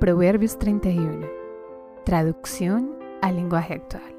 [0.00, 1.26] Proverbios 31.
[2.06, 4.16] Traducción al lenguaje actual.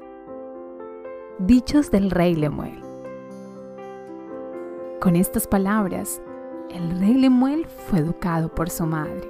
[1.40, 2.80] Dichos del rey Lemuel.
[5.00, 6.22] Con estas palabras,
[6.70, 9.28] el rey Lemuel fue educado por su madre.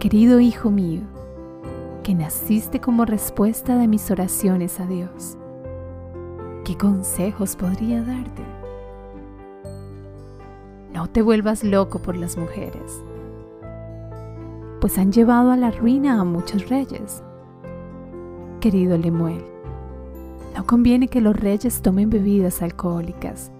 [0.00, 1.00] Querido hijo mío,
[2.02, 5.38] que naciste como respuesta de mis oraciones a Dios,
[6.66, 8.42] ¿qué consejos podría darte?
[10.92, 13.02] No te vuelvas loco por las mujeres
[14.80, 17.22] pues han llevado a la ruina a muchos reyes.
[18.60, 19.44] Querido Lemuel,
[20.54, 23.50] no conviene que los reyes tomen bebidas alcohólicas,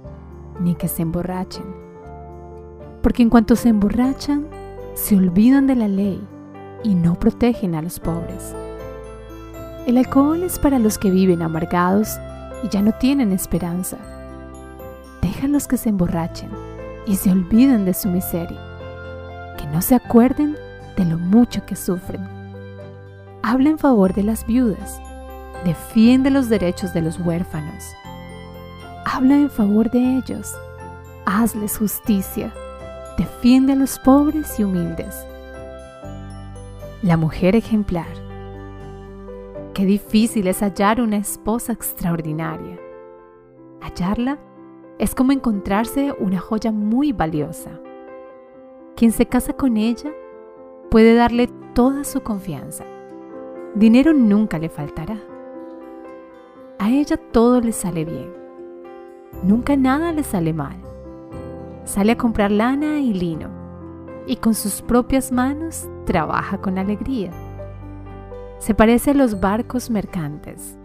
[0.60, 1.64] ni que se emborrachen,
[3.02, 4.46] porque en cuanto se emborrachan,
[4.94, 6.20] se olvidan de la ley
[6.82, 8.55] y no protegen a los pobres.
[9.86, 12.19] El alcohol es para los que viven amargados
[12.64, 13.98] y ya no tienen esperanza.
[15.22, 16.50] Déjalos que se emborrachen
[17.06, 18.58] y se olviden de su miseria,
[19.58, 20.56] que no se acuerden
[20.96, 22.27] de lo mucho que sufren.
[23.42, 25.00] Habla en favor de las viudas,
[25.64, 27.84] defiende los derechos de los huérfanos.
[29.05, 30.55] Habla en favor de ellos,
[31.27, 32.52] hazles justicia,
[33.17, 35.27] defiende a los pobres y humildes.
[37.02, 38.27] La mujer ejemplar.
[39.74, 42.78] Qué difícil es hallar una esposa extraordinaria.
[43.80, 44.39] Hallarla
[44.98, 47.70] es como encontrarse una joya muy valiosa.
[48.97, 50.11] Quien se casa con ella
[50.91, 52.84] puede darle toda su confianza.
[53.75, 55.19] Dinero nunca le faltará.
[56.79, 58.33] A ella todo le sale bien.
[59.42, 60.77] Nunca nada le sale mal.
[61.84, 63.51] Sale a comprar lana y lino
[64.27, 67.31] y con sus propias manos trabaja con alegría.
[68.59, 70.77] Se parece a los barcos mercantes.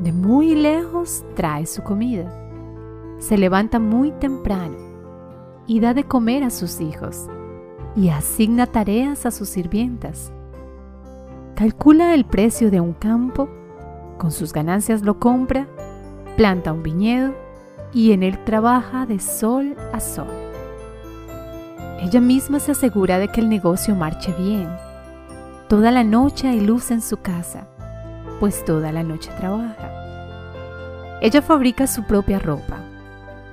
[0.00, 2.32] De muy lejos trae su comida.
[3.18, 4.76] Se levanta muy temprano
[5.66, 7.28] y da de comer a sus hijos
[7.96, 10.32] y asigna tareas a sus sirvientas.
[11.54, 13.48] Calcula el precio de un campo,
[14.18, 15.66] con sus ganancias lo compra,
[16.36, 17.34] planta un viñedo
[17.92, 20.26] y en él trabaja de sol a sol.
[22.00, 24.68] Ella misma se asegura de que el negocio marche bien.
[25.68, 27.68] Toda la noche hay luz en su casa,
[28.40, 29.90] pues toda la noche trabaja.
[31.20, 32.78] Ella fabrica su propia ropa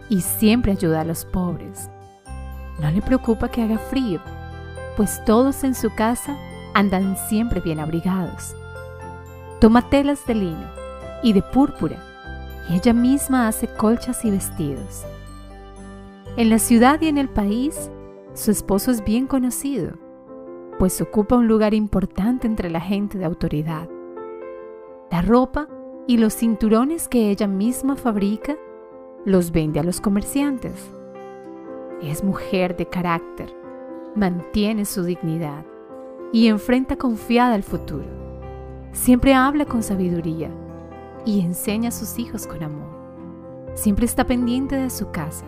[0.10, 1.90] y siempre ayuda a los pobres.
[2.82, 4.22] No le preocupa que haga frío,
[4.96, 6.38] pues todos en su casa
[6.74, 8.56] andan siempre bien abrigados.
[9.60, 10.68] Toma telas de lino
[11.24, 11.98] y de púrpura
[12.70, 15.06] y ella misma hace colchas y vestidos.
[16.38, 17.92] En la ciudad y en el país,
[18.34, 19.94] su esposo es bien conocido,
[20.78, 23.90] pues ocupa un lugar importante entre la gente de autoridad.
[25.12, 25.68] La ropa
[26.08, 28.56] y los cinturones que ella misma fabrica
[29.26, 30.92] los vende a los comerciantes.
[32.02, 33.54] Es mujer de carácter,
[34.16, 35.66] mantiene su dignidad
[36.32, 38.06] y enfrenta confiada el futuro.
[38.94, 40.50] Siempre habla con sabiduría
[41.26, 42.88] y enseña a sus hijos con amor.
[43.74, 45.44] Siempre está pendiente de su casa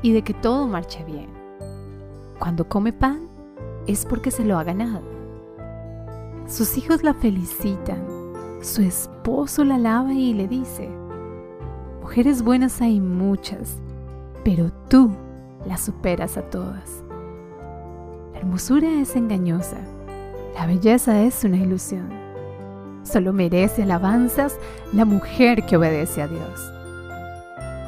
[0.00, 1.28] y de que todo marche bien.
[2.38, 3.28] Cuando come pan
[3.86, 5.02] es porque se lo ha ganado.
[6.46, 8.02] Sus hijos la felicitan,
[8.62, 10.88] su esposo la alaba y le dice,
[12.00, 13.76] mujeres buenas hay muchas,
[14.42, 15.10] pero tú
[15.66, 17.02] las superas a todas.
[18.32, 19.78] La hermosura es engañosa,
[20.54, 22.10] la belleza es una ilusión.
[23.04, 24.56] Solo merece alabanzas
[24.92, 26.72] la mujer que obedece a Dios.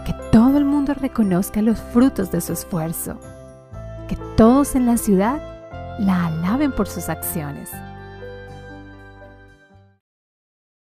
[0.06, 3.16] Que todo el mundo reconozca los frutos de su esfuerzo.
[4.08, 5.40] Que todos en la ciudad
[5.98, 7.70] la alaben por sus acciones.